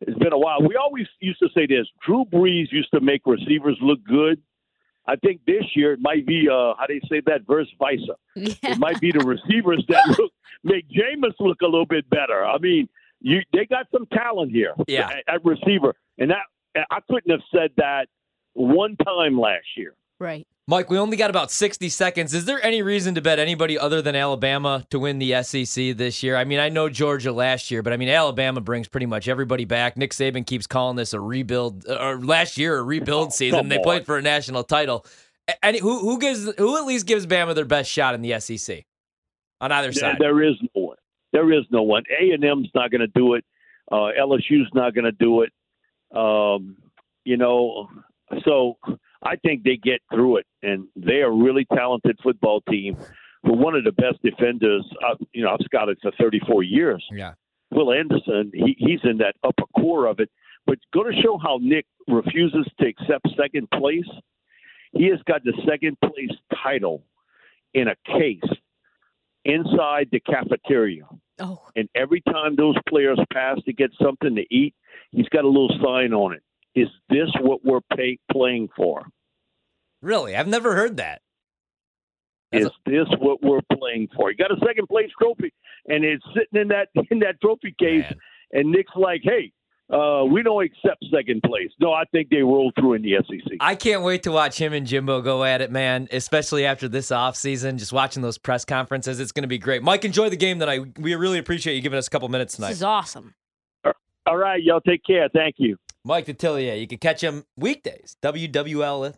it's 0.00 0.18
been 0.18 0.32
a 0.32 0.38
while. 0.38 0.60
We 0.62 0.76
always 0.76 1.06
used 1.20 1.38
to 1.40 1.48
say 1.54 1.66
this. 1.66 1.86
Drew 2.06 2.24
Brees 2.26 2.70
used 2.70 2.90
to 2.94 3.00
make 3.00 3.22
receivers 3.26 3.76
look 3.80 4.02
good. 4.04 4.40
I 5.08 5.16
think 5.16 5.40
this 5.46 5.64
year 5.74 5.92
it 5.94 6.00
might 6.00 6.26
be 6.26 6.48
uh 6.50 6.74
how 6.78 6.86
do 6.88 6.94
you 6.94 7.00
say 7.10 7.20
that 7.26 7.46
verse 7.46 7.68
visa. 7.82 8.14
Yeah. 8.34 8.72
It 8.72 8.78
might 8.78 9.00
be 9.00 9.12
the 9.12 9.24
receivers 9.24 9.84
that 9.88 10.06
look 10.18 10.32
make 10.64 10.86
Jameis 10.88 11.34
look 11.40 11.60
a 11.62 11.66
little 11.66 11.86
bit 11.86 12.08
better. 12.10 12.44
I 12.44 12.58
mean, 12.58 12.88
you 13.20 13.40
they 13.52 13.66
got 13.66 13.86
some 13.92 14.06
talent 14.06 14.52
here 14.52 14.74
Yeah. 14.88 15.08
at, 15.08 15.34
at 15.34 15.44
receiver, 15.44 15.94
and 16.18 16.30
that 16.30 16.44
I 16.90 16.98
couldn't 17.10 17.30
have 17.30 17.40
said 17.54 17.70
that 17.76 18.06
one 18.54 18.96
time 18.96 19.38
last 19.38 19.66
year. 19.76 19.94
Right. 20.18 20.46
Mike, 20.68 20.90
we 20.90 20.98
only 20.98 21.16
got 21.16 21.30
about 21.30 21.52
60 21.52 21.88
seconds. 21.90 22.34
Is 22.34 22.44
there 22.44 22.60
any 22.64 22.82
reason 22.82 23.14
to 23.14 23.20
bet 23.22 23.38
anybody 23.38 23.78
other 23.78 24.02
than 24.02 24.16
Alabama 24.16 24.84
to 24.90 24.98
win 24.98 25.20
the 25.20 25.40
SEC 25.44 25.96
this 25.96 26.24
year? 26.24 26.36
I 26.36 26.42
mean, 26.44 26.58
I 26.58 26.70
know 26.70 26.88
Georgia 26.88 27.30
last 27.30 27.70
year, 27.70 27.82
but 27.84 27.92
I 27.92 27.96
mean, 27.96 28.08
Alabama 28.08 28.60
brings 28.60 28.88
pretty 28.88 29.06
much 29.06 29.28
everybody 29.28 29.64
back. 29.64 29.96
Nick 29.96 30.10
Saban 30.10 30.44
keeps 30.44 30.66
calling 30.66 30.96
this 30.96 31.12
a 31.12 31.20
rebuild, 31.20 31.86
or 31.88 32.18
last 32.20 32.58
year 32.58 32.78
a 32.78 32.82
rebuild 32.82 33.28
Oh, 33.28 33.30
season. 33.30 33.60
come 33.60 33.68
They 33.68 33.76
on. 33.76 33.82
played 33.84 34.06
for 34.06 34.16
a 34.18 34.22
national 34.22 34.64
title. 34.64 35.06
And 35.62 35.76
who 35.76 36.00
who 36.00 36.18
gives 36.18 36.52
who 36.58 36.76
at 36.76 36.84
least 36.86 37.06
gives 37.06 37.26
Bama 37.26 37.54
their 37.54 37.64
best 37.64 37.88
shot 37.88 38.14
in 38.16 38.22
the 38.22 38.40
SEC 38.40 38.84
on 39.60 39.70
either 39.70 39.92
There, 39.92 40.00
side? 40.00 40.16
there 40.18 40.42
is 40.42 40.56
no 40.74 40.82
one. 40.82 40.96
There 41.32 41.52
is 41.52 41.64
no 41.70 41.82
one. 41.84 42.02
A 42.20 42.32
and 42.32 42.44
M's 42.44 42.68
not 42.74 42.90
going 42.90 43.02
to 43.02 43.06
do 43.06 43.34
it. 43.34 43.44
Uh, 43.92 44.10
LSU's 44.20 44.68
not 44.74 44.94
going 44.94 45.04
to 45.04 45.12
do 45.12 45.42
it. 45.42 45.52
Um, 46.14 46.76
you 47.24 47.36
know, 47.36 47.88
so 48.44 48.78
I 49.22 49.36
think 49.36 49.64
they 49.64 49.76
get 49.76 50.00
through 50.12 50.38
it, 50.38 50.46
and 50.62 50.86
they 50.94 51.22
are 51.22 51.30
a 51.30 51.36
really 51.36 51.66
talented 51.74 52.18
football 52.22 52.60
team. 52.62 52.96
We're 53.42 53.56
one 53.56 53.74
of 53.74 53.84
the 53.84 53.92
best 53.92 54.22
defenders. 54.22 54.84
Uh, 55.04 55.16
you 55.32 55.42
know, 55.44 55.50
I've 55.50 55.64
scouted 55.64 55.98
for 56.02 56.12
34 56.18 56.62
years. 56.62 57.04
Yeah. 57.12 57.32
Will 57.70 57.92
Anderson, 57.92 58.52
he, 58.54 58.76
he's 58.78 59.00
in 59.04 59.18
that 59.18 59.34
upper 59.42 59.66
core 59.78 60.06
of 60.06 60.20
it. 60.20 60.30
But 60.66 60.78
going 60.92 61.14
to 61.14 61.22
show 61.22 61.38
how 61.38 61.58
Nick 61.60 61.86
refuses 62.08 62.66
to 62.80 62.86
accept 62.86 63.28
second 63.36 63.68
place. 63.70 64.08
He 64.92 65.06
has 65.08 65.20
got 65.26 65.44
the 65.44 65.52
second 65.68 65.96
place 66.00 66.36
title 66.62 67.04
in 67.74 67.88
a 67.88 67.96
case 68.06 68.40
inside 69.44 70.08
the 70.10 70.20
cafeteria. 70.20 71.04
Oh, 71.38 71.62
And 71.76 71.88
every 71.94 72.22
time 72.22 72.56
those 72.56 72.76
players 72.88 73.18
pass 73.32 73.58
to 73.66 73.72
get 73.72 73.90
something 74.02 74.34
to 74.34 74.44
eat, 74.50 74.74
he's 75.12 75.28
got 75.28 75.44
a 75.44 75.48
little 75.48 75.70
sign 75.82 76.12
on 76.12 76.34
it. 76.34 76.42
Is 76.74 76.88
this 77.08 77.28
what 77.40 77.64
we're 77.64 77.80
pay, 77.96 78.18
playing 78.30 78.68
for? 78.76 79.06
Really, 80.02 80.36
I've 80.36 80.48
never 80.48 80.74
heard 80.74 80.98
that. 80.98 81.22
That's 82.52 82.66
Is 82.66 82.70
this 82.86 83.06
what 83.18 83.42
we're 83.42 83.60
playing 83.78 84.08
for? 84.14 84.30
He 84.30 84.36
got 84.36 84.52
a 84.52 84.60
second 84.64 84.86
place 84.88 85.10
trophy, 85.20 85.52
and 85.88 86.04
it's 86.04 86.24
sitting 86.34 86.60
in 86.60 86.68
that 86.68 86.88
in 87.10 87.18
that 87.20 87.40
trophy 87.40 87.74
case. 87.78 88.02
Man. 88.02 88.14
And 88.52 88.70
Nick's 88.70 88.92
like, 88.94 89.22
"Hey, 89.24 89.52
uh, 89.92 90.24
we 90.30 90.42
don't 90.42 90.64
accept 90.64 91.04
second 91.12 91.42
place." 91.42 91.70
No, 91.80 91.92
I 91.92 92.04
think 92.12 92.28
they 92.28 92.42
rolled 92.42 92.74
through 92.78 92.94
in 92.94 93.02
the 93.02 93.16
SEC. 93.26 93.56
I 93.58 93.74
can't 93.74 94.02
wait 94.02 94.22
to 94.24 94.30
watch 94.30 94.58
him 94.60 94.72
and 94.72 94.86
Jimbo 94.86 95.22
go 95.22 95.42
at 95.42 95.60
it, 95.60 95.72
man, 95.72 96.08
especially 96.12 96.64
after 96.66 96.88
this 96.88 97.08
offseason. 97.08 97.78
Just 97.78 97.92
watching 97.92 98.22
those 98.22 98.38
press 98.38 98.64
conferences, 98.64 99.18
it's 99.18 99.32
going 99.32 99.42
to 99.42 99.48
be 99.48 99.58
great. 99.58 99.82
Mike, 99.82 100.04
enjoy 100.04 100.28
the 100.28 100.36
game 100.36 100.60
tonight. 100.60 100.98
We 100.98 101.14
really 101.16 101.38
appreciate 101.38 101.74
you 101.74 101.82
giving 101.82 101.98
us 101.98 102.06
a 102.06 102.10
couple 102.10 102.28
minutes 102.28 102.54
tonight. 102.54 102.68
this 102.68 102.78
is 102.78 102.82
awesome. 102.84 103.34
All 104.26 104.36
right, 104.36 104.62
y'all 104.62 104.80
take 104.80 105.04
care. 105.04 105.28
Thank 105.32 105.56
you. 105.58 105.76
Mike 106.04 106.26
Detillier, 106.26 106.80
you 106.80 106.86
can 106.86 106.98
catch 106.98 107.22
him 107.22 107.44
weekdays, 107.56 108.16
WWL 108.22 109.14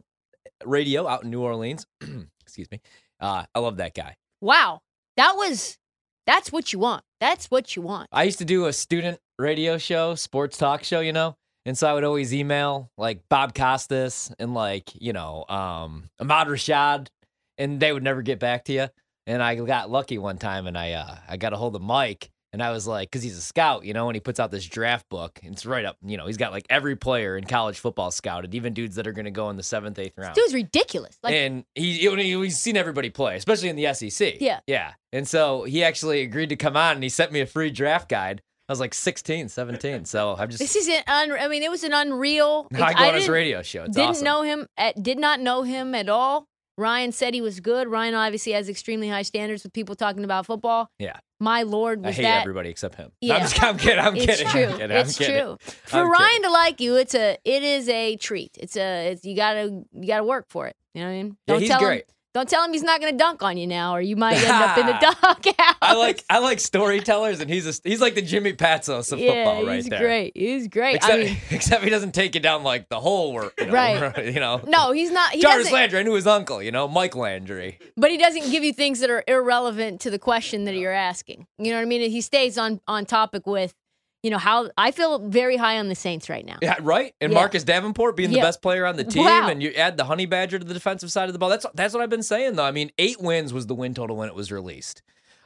radio 0.64 1.06
out 1.06 1.24
in 1.24 1.30
New 1.30 1.42
Orleans. 1.42 1.86
Excuse 2.42 2.70
me. 2.70 2.80
Uh, 3.20 3.44
I 3.54 3.58
love 3.58 3.78
that 3.78 3.94
guy. 3.94 4.16
Wow. 4.40 4.80
That 5.16 5.34
was 5.34 5.78
that's 6.26 6.52
what 6.52 6.72
you 6.72 6.78
want. 6.78 7.04
That's 7.20 7.46
what 7.46 7.74
you 7.74 7.82
want. 7.82 8.08
I 8.12 8.24
used 8.24 8.38
to 8.38 8.44
do 8.44 8.66
a 8.66 8.72
student 8.72 9.18
radio 9.38 9.78
show, 9.78 10.14
sports 10.14 10.58
talk 10.58 10.84
show, 10.84 11.00
you 11.00 11.12
know, 11.12 11.36
and 11.64 11.76
so 11.76 11.88
I 11.88 11.94
would 11.94 12.04
always 12.04 12.32
email 12.32 12.90
like 12.96 13.22
Bob 13.28 13.54
Costas 13.54 14.32
and 14.38 14.54
like 14.54 14.90
you 14.94 15.12
know 15.12 15.44
um, 15.48 16.10
Ahmad 16.20 16.48
Rashad, 16.48 17.08
and 17.56 17.80
they 17.80 17.92
would 17.92 18.02
never 18.02 18.22
get 18.22 18.38
back 18.38 18.64
to 18.64 18.72
you. 18.72 18.88
And 19.26 19.42
I 19.42 19.54
got 19.56 19.90
lucky 19.90 20.18
one 20.18 20.38
time, 20.38 20.66
and 20.66 20.78
I 20.78 20.92
uh, 20.92 21.16
I 21.28 21.36
got 21.36 21.52
a 21.52 21.56
hold 21.56 21.76
of 21.76 21.82
Mike, 21.82 22.30
and 22.52 22.62
I 22.62 22.70
was 22.70 22.86
like, 22.86 23.10
because 23.10 23.22
he's 23.22 23.36
a 23.36 23.42
scout, 23.42 23.84
you 23.84 23.92
know, 23.92 24.08
and 24.08 24.16
he 24.16 24.20
puts 24.20 24.40
out 24.40 24.50
this 24.50 24.66
draft 24.66 25.08
book, 25.08 25.38
and 25.42 25.52
it's 25.52 25.66
right 25.66 25.84
up, 25.84 25.96
you 26.04 26.16
know, 26.16 26.26
he's 26.26 26.36
got 26.36 26.52
like 26.52 26.66
every 26.70 26.96
player 26.96 27.36
in 27.36 27.44
college 27.44 27.78
football 27.78 28.10
scouted, 28.10 28.54
even 28.54 28.72
dudes 28.74 28.96
that 28.96 29.06
are 29.06 29.12
going 29.12 29.26
to 29.26 29.30
go 29.30 29.50
in 29.50 29.56
the 29.56 29.62
seventh, 29.62 29.98
eighth 29.98 30.16
round. 30.16 30.34
Dude's 30.34 30.54
ridiculous. 30.54 31.18
Like 31.22 31.34
and 31.34 31.64
he, 31.74 31.94
he- 31.98 32.42
he's 32.42 32.58
seen 32.58 32.76
everybody 32.76 33.10
play, 33.10 33.36
especially 33.36 33.68
in 33.68 33.76
the 33.76 33.92
SEC. 33.94 34.40
Yeah. 34.40 34.60
Yeah. 34.66 34.92
And 35.12 35.26
so 35.26 35.64
he 35.64 35.84
actually 35.84 36.22
agreed 36.22 36.48
to 36.50 36.56
come 36.56 36.76
on 36.76 36.94
and 36.96 37.02
he 37.02 37.08
sent 37.08 37.32
me 37.32 37.40
a 37.40 37.46
free 37.46 37.70
draft 37.70 38.08
guide. 38.08 38.42
I 38.68 38.72
was 38.72 38.80
like 38.80 38.92
16, 38.92 39.48
17. 39.48 40.04
So 40.04 40.36
I'm 40.38 40.50
just, 40.50 40.58
this 40.58 40.76
is 40.76 40.88
an 40.88 41.02
un, 41.06 41.32
I 41.32 41.48
mean, 41.48 41.62
it 41.62 41.70
was 41.70 41.84
an 41.84 41.94
unreal. 41.94 42.68
I 42.74 42.92
go 42.92 43.04
on 43.08 43.14
his 43.14 43.28
radio 43.28 43.62
show. 43.62 43.84
It's 43.84 43.96
didn't 43.96 44.10
awesome. 44.10 44.24
know 44.24 44.42
him 44.42 44.66
at, 44.76 45.02
did 45.02 45.18
not 45.18 45.40
know 45.40 45.62
him 45.62 45.94
at 45.94 46.10
all. 46.10 46.46
Ryan 46.78 47.10
said 47.10 47.34
he 47.34 47.40
was 47.40 47.58
good. 47.58 47.88
Ryan 47.88 48.14
obviously 48.14 48.52
has 48.52 48.68
extremely 48.68 49.08
high 49.08 49.22
standards 49.22 49.64
with 49.64 49.72
people 49.72 49.96
talking 49.96 50.22
about 50.22 50.46
football. 50.46 50.90
Yeah. 50.98 51.18
My 51.40 51.62
lord, 51.62 52.06
I 52.06 52.12
hate 52.12 52.22
that 52.22 52.42
everybody 52.42 52.70
except 52.70 52.94
him. 52.94 53.10
Yeah. 53.20 53.34
I'm, 53.34 53.40
just, 53.42 53.62
I'm 53.62 53.76
kidding. 53.76 53.98
I'm 53.98 54.16
it's 54.16 54.26
kidding. 54.26 54.46
true. 54.48 54.64
I'm 54.66 54.78
kidding. 54.78 54.96
It's 54.96 55.20
I'm 55.20 55.26
kidding. 55.26 55.42
true. 55.42 55.58
For 55.84 55.96
I'm 55.98 56.10
Ryan 56.10 56.28
kidding. 56.28 56.42
to 56.44 56.50
like 56.50 56.80
you, 56.80 56.96
it's 56.96 57.14
a 57.14 57.36
it 57.44 57.62
is 57.64 57.88
a 57.88 58.16
treat. 58.16 58.56
It's 58.60 58.76
a 58.76 59.10
it's, 59.10 59.24
you 59.24 59.34
gotta 59.34 59.82
you 59.92 60.06
gotta 60.06 60.24
work 60.24 60.46
for 60.48 60.68
it. 60.68 60.76
You 60.94 61.02
know 61.02 61.08
what 61.08 61.12
I 61.14 61.16
mean? 61.22 61.26
Yeah, 61.46 61.54
Don't 61.54 61.60
he's 61.60 61.70
tell 61.70 61.80
great. 61.80 62.02
him 62.02 62.14
don't 62.34 62.48
tell 62.48 62.62
him 62.64 62.72
he's 62.72 62.82
not 62.82 63.00
gonna 63.00 63.16
dunk 63.16 63.42
on 63.42 63.56
you 63.56 63.66
now, 63.66 63.94
or 63.94 64.00
you 64.00 64.14
might 64.16 64.36
end 64.36 64.50
up 64.50 64.78
in 64.78 64.86
the 64.86 64.92
doghouse. 65.00 65.76
I 65.80 65.94
like 65.94 66.22
I 66.28 66.38
like 66.38 66.60
storytellers, 66.60 67.40
and 67.40 67.50
he's 67.50 67.66
a, 67.66 67.88
he's 67.88 68.00
like 68.00 68.14
the 68.14 68.22
Jimmy 68.22 68.52
Patsos 68.52 69.12
of 69.12 69.18
yeah, 69.18 69.44
football 69.44 69.54
right 69.60 69.66
there. 69.66 69.74
he's 69.76 69.88
there. 69.88 69.98
great. 70.00 70.32
He's 70.36 70.68
great. 70.68 70.96
Except, 70.96 71.14
I 71.14 71.16
mean, 71.24 71.36
except 71.50 71.84
he 71.84 71.90
doesn't 71.90 72.12
take 72.12 72.36
it 72.36 72.40
down 72.40 72.62
like 72.62 72.88
the 72.88 73.00
whole 73.00 73.32
work. 73.32 73.54
You 73.58 73.66
know, 73.66 73.72
Right. 73.72 74.24
You 74.34 74.40
know. 74.40 74.60
no, 74.66 74.92
he's 74.92 75.10
not. 75.10 75.32
He 75.32 75.40
Jarvis. 75.40 75.72
Landry. 75.72 76.00
I 76.00 76.02
knew 76.02 76.14
his 76.14 76.26
uncle. 76.26 76.62
You 76.62 76.70
know, 76.70 76.86
Mike 76.86 77.16
Landry. 77.16 77.78
But 77.96 78.10
he 78.10 78.18
doesn't 78.18 78.50
give 78.50 78.62
you 78.62 78.72
things 78.72 79.00
that 79.00 79.10
are 79.10 79.24
irrelevant 79.26 80.00
to 80.02 80.10
the 80.10 80.18
question 80.18 80.64
that 80.64 80.74
you're 80.74 80.92
asking. 80.92 81.46
You 81.58 81.70
know 81.70 81.76
what 81.78 81.82
I 81.82 81.86
mean? 81.86 82.10
He 82.10 82.20
stays 82.20 82.58
on 82.58 82.80
on 82.86 83.06
topic 83.06 83.46
with, 83.46 83.74
you 84.22 84.30
know, 84.30 84.38
how 84.38 84.70
I 84.76 84.90
feel 84.90 85.18
very 85.20 85.56
high 85.56 85.78
on 85.78 85.88
the 85.88 85.94
Saints 85.94 86.28
right 86.28 86.44
now. 86.44 86.56
Yeah, 86.60 86.76
right. 86.80 87.14
And 87.20 87.32
Yeah. 87.32 87.38
Marcus 87.38 87.62
Davenport 87.64 88.16
being 88.16 88.30
the 88.30 88.40
best 88.40 88.60
player 88.62 88.84
on 88.84 88.96
the 88.96 89.04
team, 89.04 89.24
Wow. 89.24 89.48
and 89.48 89.62
you 89.62 89.70
add 89.72 89.96
the 89.96 90.04
Honey 90.04 90.26
Badger 90.26 90.58
to 90.58 90.64
the 90.64 90.74
defensive 90.74 91.12
side 91.12 91.28
of 91.28 91.32
the 91.32 91.38
ball. 91.38 91.48
That's 91.48 91.66
that's 91.74 91.94
what 91.94 92.02
I've 92.02 92.10
been 92.10 92.22
saying 92.22 92.56
though. 92.56 92.64
I 92.64 92.72
mean, 92.72 92.90
eight 92.98 93.20
wins 93.20 93.52
was 93.52 93.66
the 93.66 93.74
win 93.74 93.94
total 93.94 94.16
when 94.16 94.28
it 94.28 94.34
was 94.34 94.50
released, 94.50 95.02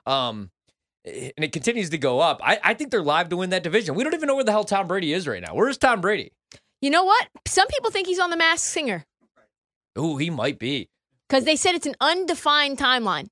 um, 0.06 0.50
and 1.04 1.32
it 1.36 1.52
continues 1.52 1.90
to 1.90 1.98
go 1.98 2.20
up. 2.20 2.40
I, 2.42 2.58
I 2.62 2.74
think 2.74 2.90
they're 2.90 3.02
live 3.02 3.28
to 3.30 3.36
win 3.36 3.50
that 3.50 3.62
division. 3.62 3.94
We 3.94 4.04
don't 4.04 4.14
even 4.14 4.26
know 4.26 4.36
where 4.36 4.44
the 4.44 4.52
hell 4.52 4.64
Tom 4.64 4.86
Brady 4.86 5.12
is 5.12 5.26
right 5.28 5.42
now. 5.42 5.54
Where's 5.54 5.76
Tom 5.78 6.00
Brady? 6.00 6.32
You 6.80 6.90
know 6.90 7.04
what? 7.04 7.28
Some 7.46 7.66
people 7.68 7.90
think 7.90 8.06
he's 8.06 8.18
on 8.18 8.30
the 8.30 8.36
Masked 8.36 8.66
Singer 8.66 9.04
Ooh, 9.98 10.16
he 10.16 10.30
might 10.30 10.58
be. 10.58 10.88
because 11.28 11.44
they 11.44 11.56
said 11.56 11.74
it's 11.74 11.86
an 11.86 11.94
undefined 12.00 12.78
timeline. 12.78 13.28